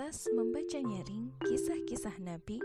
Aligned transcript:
Komunitas 0.00 0.32
membaca 0.32 0.80
nyaring 0.80 1.28
kisah-kisah 1.44 2.24
Nabi 2.24 2.56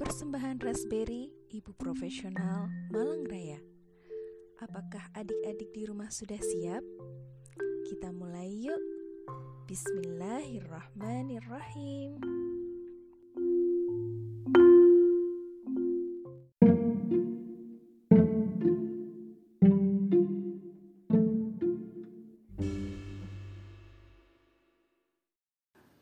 persembahan 0.00 0.56
Raspberry 0.56 1.28
Ibu 1.52 1.76
Profesional 1.76 2.64
Malang 2.88 3.28
Raya. 3.28 3.60
Apakah 4.56 5.12
adik-adik 5.12 5.68
di 5.76 5.84
rumah 5.84 6.08
sudah 6.08 6.40
siap? 6.40 6.80
Kita 7.92 8.08
mulai 8.08 8.48
yuk. 8.48 8.80
Bismillahirrahmanirrahim. 9.68 12.47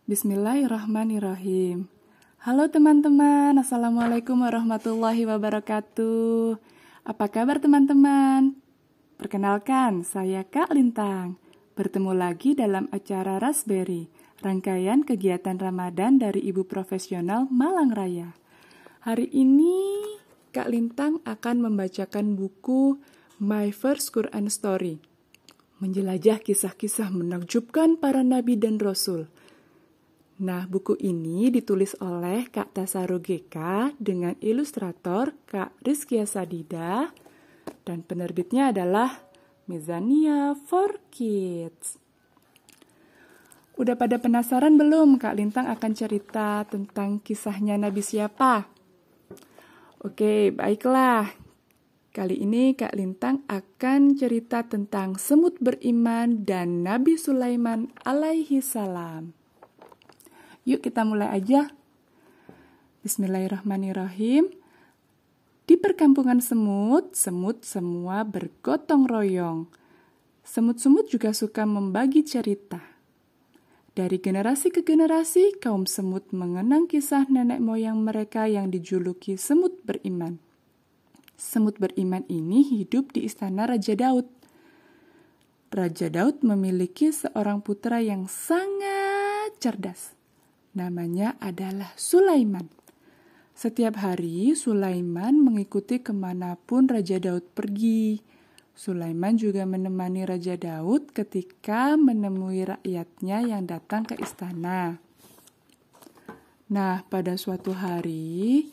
Bismillahirrahmanirrahim. 0.07 1.91
Halo 2.39 2.71
teman-teman, 2.71 3.59
Assalamualaikum 3.59 4.39
warahmatullahi 4.39 5.27
wabarakatuh. 5.27 6.63
Apa 7.03 7.27
kabar 7.27 7.59
teman-teman? 7.59 8.55
Perkenalkan, 9.19 10.07
saya 10.07 10.47
Kak 10.47 10.71
Lintang. 10.79 11.43
Bertemu 11.75 12.15
lagi 12.15 12.55
dalam 12.55 12.87
acara 12.95 13.43
Raspberry, 13.43 14.07
rangkaian 14.47 15.03
kegiatan 15.03 15.59
Ramadan 15.59 16.23
dari 16.23 16.39
Ibu 16.55 16.71
Profesional 16.71 17.51
Malang 17.51 17.91
Raya. 17.91 18.31
Hari 19.03 19.27
ini 19.35 20.07
Kak 20.55 20.71
Lintang 20.71 21.19
akan 21.27 21.67
membacakan 21.67 22.39
buku 22.39 22.95
My 23.43 23.75
First 23.75 24.15
Quran 24.15 24.47
Story. 24.55 25.03
Menjelajah 25.83 26.47
kisah-kisah 26.47 27.11
menakjubkan 27.11 27.99
para 27.99 28.23
nabi 28.23 28.55
dan 28.55 28.79
rasul– 28.79 29.27
Nah, 30.37 30.69
buku 30.69 31.01
ini 31.01 31.49
ditulis 31.49 31.97
oleh 31.97 32.45
Kak 32.53 32.77
Tasaru 32.77 33.25
GK 33.25 33.57
dengan 33.97 34.37
ilustrator 34.45 35.33
Kak 35.49 35.73
Rizkia 35.81 36.29
Sadida 36.29 37.09
dan 37.89 38.05
penerbitnya 38.05 38.69
adalah 38.69 39.25
Mizania 39.65 40.53
for 40.53 41.01
Kids. 41.09 41.97
Udah 43.81 43.97
pada 43.97 44.21
penasaran 44.21 44.77
belum 44.77 45.17
Kak 45.17 45.41
Lintang 45.41 45.73
akan 45.73 45.93
cerita 45.97 46.69
tentang 46.69 47.17
kisahnya 47.25 47.81
Nabi 47.81 48.05
siapa? 48.05 48.69
Oke, 50.05 50.53
baiklah. 50.53 51.33
Kali 52.13 52.45
ini 52.45 52.77
Kak 52.77 52.93
Lintang 52.93 53.41
akan 53.49 54.21
cerita 54.21 54.69
tentang 54.69 55.17
semut 55.17 55.57
beriman 55.65 56.45
dan 56.45 56.85
Nabi 56.85 57.17
Sulaiman 57.17 57.89
alaihi 58.05 58.61
salam. 58.61 59.46
Yuk 60.67 60.83
kita 60.83 61.07
mulai 61.07 61.31
aja. 61.31 61.71
Bismillahirrahmanirrahim. 63.07 64.51
Di 65.63 65.79
perkampungan 65.79 66.43
semut, 66.43 67.15
semut 67.15 67.63
semua 67.63 68.27
bergotong 68.27 69.07
royong. 69.07 69.71
Semut-semut 70.43 71.07
juga 71.07 71.31
suka 71.31 71.63
membagi 71.63 72.27
cerita. 72.27 72.83
Dari 73.95 74.19
generasi 74.19 74.75
ke 74.75 74.83
generasi, 74.83 75.55
kaum 75.63 75.87
semut 75.87 76.35
mengenang 76.35 76.91
kisah 76.91 77.31
nenek 77.31 77.63
moyang 77.63 78.03
mereka 78.03 78.51
yang 78.51 78.67
dijuluki 78.67 79.39
semut 79.39 79.79
beriman. 79.87 80.43
Semut 81.39 81.79
beriman 81.79 82.27
ini 82.27 82.67
hidup 82.67 83.15
di 83.15 83.23
istana 83.23 83.71
Raja 83.71 83.95
Daud. 83.95 84.27
Raja 85.71 86.11
Daud 86.11 86.43
memiliki 86.43 87.15
seorang 87.15 87.63
putra 87.63 88.03
yang 88.03 88.27
sangat 88.27 89.55
cerdas 89.63 90.16
namanya 90.77 91.41
adalah 91.41 91.97
Sulaiman. 91.97 92.69
Setiap 93.57 93.97
hari 93.97 94.53
Sulaiman 94.53 95.41
mengikuti 95.41 96.05
ke 96.05 96.13
mana 96.13 96.61
pun 96.61 96.85
Raja 96.93 97.17
Daud 97.17 97.57
pergi. 97.57 98.21
Sulaiman 98.77 99.41
juga 99.41 99.65
menemani 99.65 100.29
Raja 100.29 100.61
Daud 100.61 101.17
ketika 101.17 101.97
menemui 101.97 102.69
rakyatnya 102.69 103.41
yang 103.49 103.65
datang 103.65 104.05
ke 104.05 104.21
istana. 104.21 105.01
Nah, 106.69 107.01
pada 107.09 107.41
suatu 107.41 107.73
hari 107.73 108.69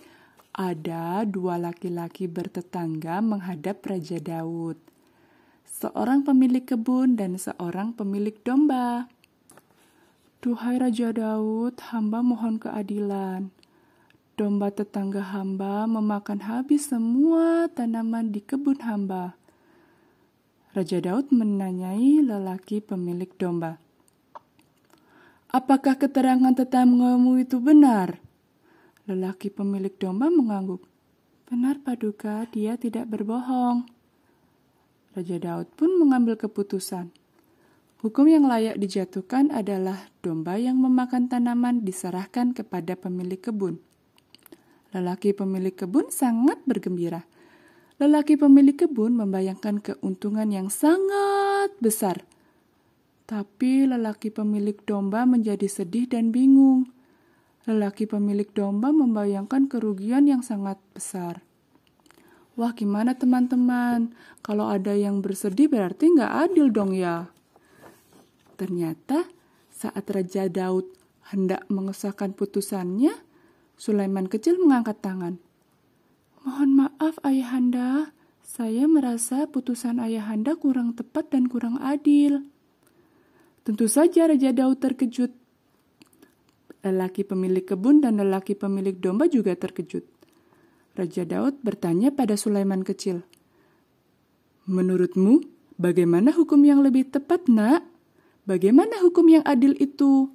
ada 0.51 1.23
dua 1.23 1.55
laki-laki 1.55 2.27
bertetangga 2.27 3.23
menghadap 3.23 3.79
Raja 3.87 4.19
Daud. 4.19 4.75
Seorang 5.63 6.27
pemilik 6.27 6.67
kebun 6.67 7.15
dan 7.15 7.39
seorang 7.39 7.95
pemilik 7.95 8.35
domba. 8.43 9.07
Duhai 10.43 10.75
Raja 10.75 11.15
Daud, 11.15 11.79
hamba 11.87 12.19
mohon 12.19 12.59
keadilan. 12.59 13.47
Domba 14.35 14.75
tetangga 14.75 15.23
hamba 15.23 15.87
memakan 15.87 16.43
habis 16.43 16.91
semua 16.91 17.71
tanaman 17.71 18.27
di 18.27 18.43
kebun 18.43 18.83
hamba. 18.83 19.39
Raja 20.75 20.99
Daud 20.99 21.31
menanyai 21.31 22.19
lelaki 22.19 22.83
pemilik 22.83 23.31
domba. 23.39 23.79
Apakah 25.47 25.95
keterangan 25.95 26.51
tetanggamu 26.51 27.39
itu 27.39 27.63
benar? 27.63 28.19
Lelaki 29.07 29.47
pemilik 29.47 29.95
domba 29.95 30.27
mengangguk. 30.27 30.83
Benar 31.47 31.79
paduka, 31.79 32.51
dia 32.51 32.75
tidak 32.75 33.07
berbohong. 33.07 33.87
Raja 35.15 35.39
Daud 35.39 35.71
pun 35.79 35.95
mengambil 35.95 36.35
keputusan. 36.35 37.22
Hukum 38.03 38.27
yang 38.27 38.51
layak 38.51 38.83
dijatuhkan 38.83 39.47
adalah 39.47 40.11
domba 40.19 40.59
yang 40.59 40.75
memakan 40.75 41.31
tanaman 41.31 41.87
diserahkan 41.87 42.51
kepada 42.51 42.99
pemilik 42.99 43.39
kebun. 43.39 43.79
Lelaki 44.91 45.31
pemilik 45.31 45.71
kebun 45.71 46.11
sangat 46.11 46.59
bergembira. 46.67 47.23
Lelaki 48.03 48.35
pemilik 48.35 48.75
kebun 48.75 49.15
membayangkan 49.15 49.79
keuntungan 49.79 50.51
yang 50.51 50.67
sangat 50.67 51.71
besar. 51.79 52.27
Tapi 53.23 53.87
lelaki 53.87 54.35
pemilik 54.35 54.75
domba 54.83 55.23
menjadi 55.23 55.71
sedih 55.71 56.11
dan 56.11 56.35
bingung. 56.35 56.91
Lelaki 57.63 58.03
pemilik 58.03 58.51
domba 58.51 58.91
membayangkan 58.91 59.71
kerugian 59.71 60.27
yang 60.27 60.43
sangat 60.43 60.75
besar. 60.91 61.39
Wah 62.59 62.75
gimana 62.75 63.15
teman-teman, 63.15 64.11
kalau 64.43 64.67
ada 64.67 64.91
yang 64.91 65.23
bersedih 65.23 65.71
berarti 65.71 66.11
nggak 66.11 66.51
adil 66.51 66.67
dong 66.67 66.91
ya. 66.91 67.32
Ternyata 68.55 69.27
saat 69.73 70.05
Raja 70.09 70.45
Daud 70.47 70.85
hendak 71.33 71.65
mengesahkan 71.71 72.37
putusannya, 72.37 73.13
Sulaiman 73.73 74.29
kecil 74.29 74.61
mengangkat 74.61 75.01
tangan. 75.01 75.41
Mohon 76.43 76.69
maaf 76.87 77.15
ayahanda, 77.23 78.13
saya 78.43 78.85
merasa 78.85 79.47
putusan 79.47 79.97
ayahanda 80.03 80.53
kurang 80.59 80.93
tepat 80.93 81.31
dan 81.31 81.47
kurang 81.47 81.79
adil. 81.79 82.43
Tentu 83.63 83.87
saja 83.87 84.27
Raja 84.27 84.51
Daud 84.51 84.83
terkejut. 84.83 85.31
Lelaki 86.83 87.23
pemilik 87.23 87.63
kebun 87.63 88.03
dan 88.03 88.19
lelaki 88.19 88.59
pemilik 88.59 88.93
domba 88.99 89.31
juga 89.31 89.55
terkejut. 89.55 90.03
Raja 90.93 91.23
Daud 91.23 91.63
bertanya 91.63 92.11
pada 92.11 92.35
Sulaiman 92.35 92.83
kecil, 92.83 93.23
"Menurutmu, 94.67 95.41
bagaimana 95.79 96.35
hukum 96.35 96.59
yang 96.67 96.83
lebih 96.83 97.07
tepat, 97.07 97.47
Nak?" 97.47 97.92
Bagaimana 98.43 98.99
hukum 98.99 99.31
yang 99.31 99.45
adil 99.47 99.71
itu? 99.79 100.27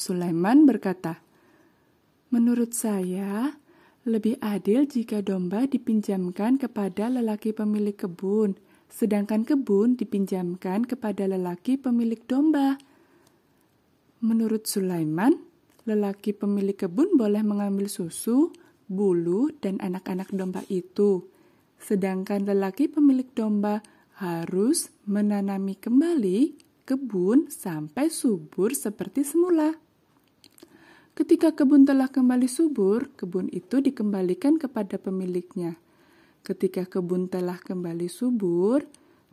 Sulaiman 0.00 0.64
berkata, 0.64 1.20
"Menurut 2.32 2.72
saya, 2.72 3.60
lebih 4.08 4.40
adil 4.40 4.88
jika 4.88 5.20
domba 5.20 5.68
dipinjamkan 5.68 6.56
kepada 6.56 7.12
lelaki 7.12 7.52
pemilik 7.52 7.92
kebun, 7.92 8.56
sedangkan 8.88 9.44
kebun 9.44 10.00
dipinjamkan 10.00 10.88
kepada 10.88 11.28
lelaki 11.28 11.76
pemilik 11.76 12.24
domba." 12.24 12.80
Menurut 14.24 14.64
Sulaiman, 14.64 15.36
lelaki 15.84 16.32
pemilik 16.32 16.80
kebun 16.80 17.20
boleh 17.20 17.44
mengambil 17.44 17.92
susu, 17.92 18.56
bulu, 18.88 19.52
dan 19.60 19.76
anak-anak 19.84 20.32
domba 20.32 20.64
itu, 20.72 21.28
sedangkan 21.76 22.48
lelaki 22.48 22.88
pemilik 22.88 23.28
domba 23.36 23.84
harus 24.16 24.88
menanami 25.04 25.76
kembali 25.76 26.69
kebun 26.90 27.46
sampai 27.46 28.10
subur 28.10 28.74
seperti 28.74 29.22
semula. 29.22 29.78
Ketika 31.14 31.54
kebun 31.54 31.86
telah 31.86 32.10
kembali 32.10 32.50
subur, 32.50 33.14
kebun 33.14 33.46
itu 33.54 33.78
dikembalikan 33.78 34.58
kepada 34.58 34.98
pemiliknya. 34.98 35.78
Ketika 36.42 36.90
kebun 36.90 37.30
telah 37.30 37.62
kembali 37.62 38.10
subur, 38.10 38.82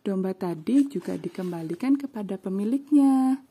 domba 0.05 0.37
tadi 0.37 0.85
juga 0.85 1.17
dikembalikan 1.17 1.97
kepada 1.97 2.37
pemiliknya. 2.37 3.41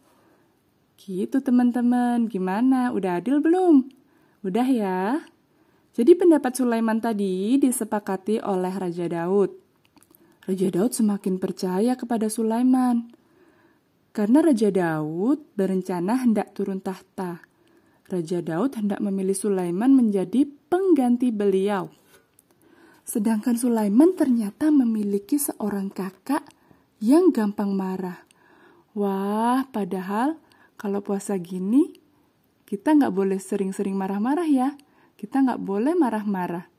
Gitu 0.95 1.43
teman-teman, 1.43 2.31
gimana? 2.31 2.95
Udah 2.95 3.19
adil 3.19 3.43
belum? 3.43 3.91
Udah 4.47 4.69
ya? 4.71 5.27
Jadi 5.99 6.15
pendapat 6.15 6.55
Sulaiman 6.55 7.03
tadi 7.03 7.59
disepakati 7.59 8.39
oleh 8.39 8.71
Raja 8.71 9.11
Daud. 9.11 9.51
Raja 10.47 10.69
Daud 10.71 10.95
semakin 10.95 11.43
percaya 11.43 11.99
kepada 11.99 12.31
Sulaiman. 12.31 13.16
Karena 14.17 14.41
Raja 14.41 14.73
Daud 14.73 15.45
berencana 15.61 16.17
hendak 16.25 16.57
turun 16.57 16.81
tahta. 16.81 17.45
Raja 18.09 18.41
Daud 18.41 18.73
hendak 18.73 19.05
memilih 19.05 19.37
Sulaiman 19.37 19.93
menjadi 19.93 20.49
pengganti 20.73 21.29
beliau. 21.29 21.93
Sedangkan 23.05 23.61
Sulaiman 23.61 24.17
ternyata 24.17 24.73
memiliki 24.73 25.37
seorang 25.37 25.93
kakak 25.93 26.49
yang 26.97 27.29
gampang 27.29 27.77
marah. 27.77 28.25
Wah, 28.97 29.69
padahal 29.69 30.41
kalau 30.81 31.05
puasa 31.05 31.37
gini, 31.37 32.01
kita 32.65 32.97
nggak 32.97 33.13
boleh 33.13 33.37
sering-sering 33.37 34.01
marah-marah 34.01 34.49
ya. 34.49 34.81
Kita 35.21 35.45
nggak 35.45 35.61
boleh 35.61 35.93
marah-marah. 35.93 36.73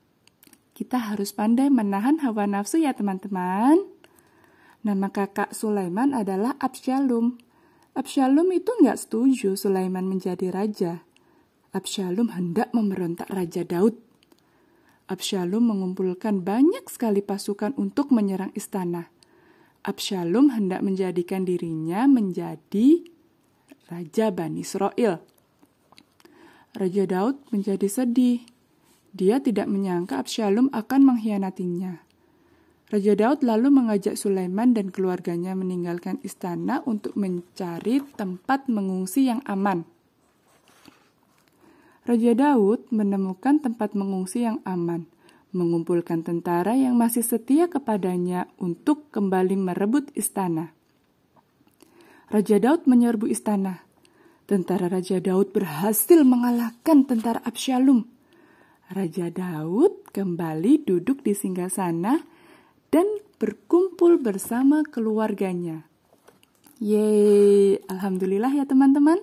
Kita 0.74 1.14
harus 1.14 1.30
pandai 1.30 1.70
menahan 1.70 2.18
hawa 2.18 2.50
nafsu 2.50 2.82
ya 2.82 2.98
teman-teman. 2.98 3.97
Nama 4.88 5.12
kakak 5.12 5.52
Sulaiman 5.52 6.16
adalah 6.16 6.56
Absyalum. 6.56 7.36
Absyalum 7.92 8.48
itu 8.56 8.72
nggak 8.72 8.96
setuju 8.96 9.52
Sulaiman 9.52 10.08
menjadi 10.08 10.48
raja. 10.48 11.04
Absyalum 11.76 12.32
hendak 12.32 12.72
memberontak 12.72 13.28
Raja 13.28 13.68
Daud. 13.68 14.00
Absyalum 15.12 15.68
mengumpulkan 15.68 16.40
banyak 16.40 16.88
sekali 16.88 17.20
pasukan 17.20 17.76
untuk 17.76 18.08
menyerang 18.16 18.48
istana. 18.56 19.12
Absyalum 19.84 20.56
hendak 20.56 20.80
menjadikan 20.80 21.44
dirinya 21.44 22.08
menjadi 22.08 23.04
Raja 23.92 24.32
Bani 24.32 24.64
Israel. 24.64 25.20
Raja 26.72 27.04
Daud 27.04 27.36
menjadi 27.52 27.92
sedih. 27.92 28.40
Dia 29.12 29.36
tidak 29.44 29.68
menyangka 29.68 30.16
Absyalum 30.16 30.72
akan 30.72 31.12
mengkhianatinya. 31.12 32.07
Raja 32.88 33.12
Daud 33.12 33.44
lalu 33.44 33.68
mengajak 33.68 34.16
Sulaiman 34.16 34.72
dan 34.72 34.88
keluarganya 34.88 35.52
meninggalkan 35.52 36.16
istana 36.24 36.80
untuk 36.88 37.20
mencari 37.20 38.00
tempat 38.16 38.64
mengungsi 38.64 39.28
yang 39.28 39.44
aman. 39.44 39.84
Raja 42.08 42.32
Daud 42.32 42.88
menemukan 42.88 43.60
tempat 43.60 43.92
mengungsi 43.92 44.48
yang 44.48 44.64
aman, 44.64 45.04
mengumpulkan 45.52 46.24
tentara 46.24 46.72
yang 46.80 46.96
masih 46.96 47.20
setia 47.20 47.68
kepadanya 47.68 48.48
untuk 48.56 49.12
kembali 49.12 49.60
merebut 49.60 50.08
istana. 50.16 50.72
Raja 52.32 52.56
Daud 52.56 52.88
menyerbu 52.88 53.28
istana. 53.28 53.84
Tentara 54.48 54.88
Raja 54.88 55.20
Daud 55.20 55.52
berhasil 55.52 56.24
mengalahkan 56.24 57.04
tentara 57.04 57.44
Absyalum. 57.44 58.08
Raja 58.88 59.28
Daud 59.28 60.08
kembali 60.08 60.88
duduk 60.88 61.20
di 61.20 61.36
singgasana 61.36 62.37
dan 62.88 63.06
berkumpul 63.38 64.18
bersama 64.18 64.82
keluarganya. 64.82 65.86
Yeay, 66.78 67.82
alhamdulillah 67.90 68.54
ya 68.54 68.64
teman-teman. 68.64 69.18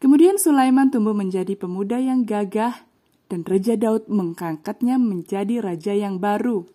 Kemudian 0.00 0.36
Sulaiman 0.36 0.92
tumbuh 0.92 1.16
menjadi 1.16 1.56
pemuda 1.56 1.96
yang 1.96 2.28
gagah 2.28 2.84
dan 3.28 3.40
Raja 3.44 3.76
Daud 3.76 4.08
mengangkatnya 4.08 5.00
menjadi 5.00 5.64
raja 5.64 5.96
yang 5.96 6.20
baru. 6.20 6.68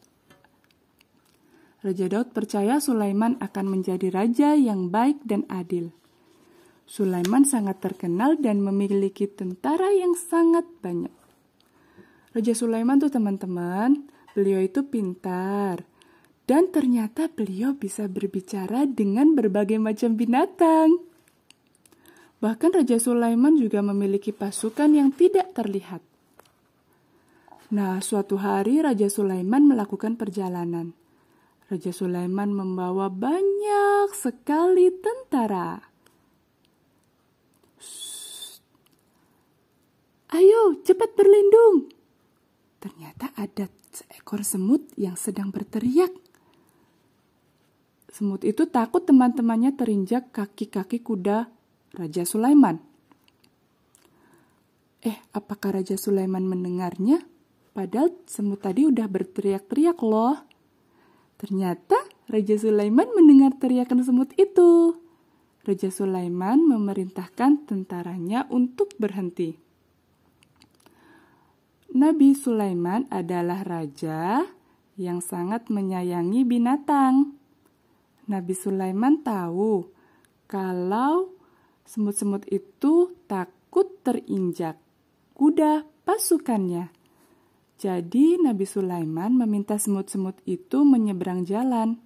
Raja 1.80 2.12
Daud 2.12 2.36
percaya 2.36 2.82
Sulaiman 2.84 3.40
akan 3.40 3.66
menjadi 3.72 4.12
raja 4.12 4.52
yang 4.58 4.92
baik 4.92 5.24
dan 5.24 5.48
adil. 5.48 5.96
Sulaiman 6.90 7.46
sangat 7.46 7.80
terkenal 7.80 8.36
dan 8.42 8.66
memiliki 8.66 9.30
tentara 9.30 9.94
yang 9.94 10.18
sangat 10.18 10.66
banyak. 10.82 11.14
Raja 12.34 12.54
Sulaiman 12.58 12.98
tuh 12.98 13.14
teman-teman, 13.14 14.10
beliau 14.34 14.62
itu 14.62 14.86
pintar. 14.86 15.86
Dan 16.50 16.74
ternyata 16.74 17.30
beliau 17.30 17.78
bisa 17.78 18.10
berbicara 18.10 18.90
dengan 18.90 19.38
berbagai 19.38 19.78
macam 19.78 20.18
binatang. 20.18 20.98
Bahkan 22.42 22.72
Raja 22.74 22.98
Sulaiman 22.98 23.60
juga 23.60 23.86
memiliki 23.86 24.34
pasukan 24.34 24.90
yang 24.96 25.14
tidak 25.14 25.54
terlihat. 25.54 26.02
Nah, 27.70 28.02
suatu 28.02 28.42
hari 28.42 28.82
Raja 28.82 29.06
Sulaiman 29.14 29.70
melakukan 29.70 30.18
perjalanan. 30.18 30.98
Raja 31.70 31.94
Sulaiman 31.94 32.50
membawa 32.50 33.14
banyak 33.14 34.10
sekali 34.18 34.90
tentara. 34.90 35.78
Ayo, 40.34 40.82
cepat 40.82 41.14
berlindung. 41.14 41.94
Ternyata 42.82 43.38
ada 43.38 43.70
seekor 44.30 44.46
semut 44.46 44.86
yang 44.94 45.18
sedang 45.18 45.50
berteriak. 45.50 46.14
Semut 48.14 48.46
itu 48.46 48.70
takut 48.70 49.02
teman-temannya 49.02 49.74
terinjak 49.74 50.30
kaki-kaki 50.30 51.02
kuda 51.02 51.50
Raja 51.98 52.30
Sulaiman. 52.30 52.78
Eh, 55.02 55.18
apakah 55.34 55.82
Raja 55.82 55.98
Sulaiman 55.98 56.46
mendengarnya? 56.46 57.26
Padahal 57.74 58.14
semut 58.30 58.62
tadi 58.62 58.86
udah 58.86 59.10
berteriak-teriak 59.10 59.98
loh. 60.06 60.38
Ternyata 61.42 61.98
Raja 62.30 62.54
Sulaiman 62.54 63.10
mendengar 63.18 63.58
teriakan 63.58 64.06
semut 64.06 64.30
itu. 64.38 64.94
Raja 65.66 65.90
Sulaiman 65.90 66.70
memerintahkan 66.70 67.66
tentaranya 67.66 68.46
untuk 68.54 68.94
berhenti. 69.02 69.58
Nabi 71.90 72.38
Sulaiman 72.38 73.10
adalah 73.10 73.66
raja 73.66 74.46
yang 75.00 75.24
sangat 75.24 75.72
menyayangi 75.74 76.46
binatang. 76.46 77.34
Nabi 78.30 78.54
Sulaiman 78.54 79.26
tahu 79.26 79.90
kalau 80.46 81.40
Semut-semut 81.90 82.46
itu 82.54 83.18
takut 83.26 83.90
terinjak 84.06 84.78
kuda 85.34 85.90
pasukannya. 86.06 86.94
Jadi 87.82 88.38
Nabi 88.38 88.62
Sulaiman 88.70 89.34
meminta 89.34 89.82
semut-semut 89.82 90.38
itu 90.46 90.86
menyeberang 90.86 91.50
jalan. 91.50 91.98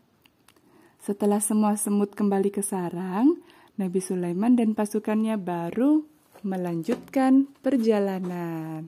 Setelah 1.03 1.43
semua 1.43 1.75
semut 1.75 2.15
kembali 2.15 2.47
ke 2.47 2.63
sarang, 2.63 3.43
Nabi 3.75 3.99
Sulaiman 3.99 4.55
dan 4.55 4.71
pasukannya 4.71 5.35
baru 5.35 6.07
melanjutkan 6.47 7.51
perjalanan. 7.59 8.87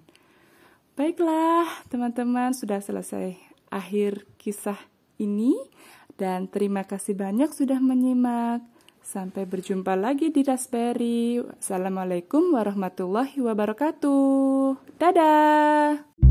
Baiklah, 0.95 1.67
teman-teman, 1.91 2.55
sudah 2.55 2.79
selesai 2.79 3.35
akhir 3.67 4.23
kisah 4.39 4.79
ini 5.19 5.51
dan 6.15 6.47
terima 6.47 6.87
kasih 6.87 7.19
banyak 7.19 7.51
sudah 7.51 7.83
menyimak. 7.83 8.63
Sampai 9.03 9.43
berjumpa 9.43 9.91
lagi 9.99 10.31
di 10.31 10.47
Raspberry. 10.47 11.43
Assalamualaikum 11.59 12.55
warahmatullahi 12.55 13.35
wabarakatuh. 13.43 14.95
Dadah. 14.95 16.24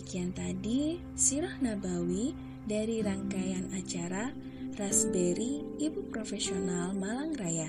Demikian 0.00 0.32
tadi 0.32 0.96
Sirah 1.12 1.60
Nabawi 1.60 2.32
dari 2.64 3.04
rangkaian 3.04 3.68
acara 3.76 4.32
Raspberry 4.80 5.60
Ibu 5.76 6.08
Profesional 6.08 6.96
Malang 6.96 7.36
Raya. 7.36 7.68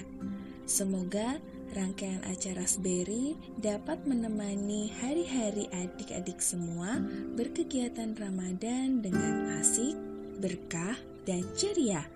Semoga 0.63 1.43
rangkaian 1.75 2.23
acara 2.23 2.63
Raspberry 2.63 3.35
dapat 3.59 4.07
menemani 4.07 4.95
hari-hari 5.03 5.67
adik-adik 5.75 6.39
semua 6.39 7.03
berkegiatan 7.35 8.15
Ramadan 8.15 9.03
dengan 9.03 9.59
asik, 9.59 9.99
berkah, 10.39 10.95
dan 11.27 11.43
ceria. 11.59 12.07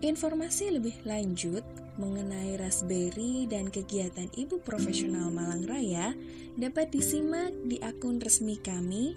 Informasi 0.00 0.80
lebih 0.80 0.96
lanjut 1.04 1.60
mengenai 1.96 2.56
Raspberry 2.60 3.48
dan 3.48 3.72
kegiatan 3.72 4.28
Ibu 4.32 4.60
Profesional 4.64 5.32
Malang 5.32 5.64
Raya 5.64 6.12
dapat 6.56 6.92
disimak 6.92 7.52
di 7.64 7.80
akun 7.80 8.20
resmi 8.20 8.60
kami 8.60 9.16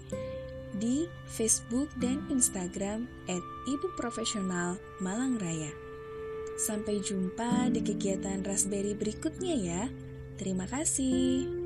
di 0.76 1.04
Facebook 1.28 1.90
dan 2.00 2.24
Instagram 2.32 3.08
at 3.28 3.42
Ibu 3.68 3.96
Profesional 3.96 4.80
Malang 5.02 5.36
Raya. 5.36 5.72
Sampai 6.60 7.00
jumpa 7.00 7.72
di 7.72 7.80
kegiatan 7.80 8.44
Raspberry 8.44 8.92
berikutnya 8.92 9.54
ya. 9.56 9.82
Terima 10.36 10.68
kasih. 10.68 11.59